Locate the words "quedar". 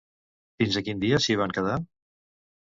1.59-1.77